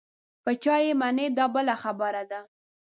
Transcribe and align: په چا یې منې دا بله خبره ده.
په 0.43 0.51
چا 0.63 0.75
یې 0.85 0.93
منې 1.01 1.25
دا 1.37 1.45
بله 1.55 1.75
خبره 1.83 2.23
ده. 2.31 2.41